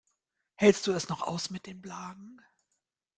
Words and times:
Hältst 0.55 0.87
du 0.87 0.93
es 0.93 1.09
noch 1.09 1.21
aus 1.21 1.51
mit 1.51 1.67
den 1.67 1.79
Blagen? 1.79 2.41